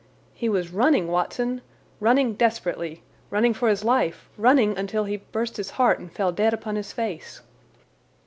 "He 0.33 0.49
was 0.49 0.71
running, 0.71 1.07
Watson—running 1.09 2.33
desperately, 2.33 3.03
running 3.29 3.53
for 3.53 3.69
his 3.69 3.83
life, 3.83 4.31
running 4.35 4.75
until 4.75 5.03
he 5.03 5.17
burst 5.17 5.57
his 5.57 5.69
heart—and 5.77 6.11
fell 6.11 6.31
dead 6.31 6.55
upon 6.55 6.75
his 6.75 6.91
face." 6.91 7.41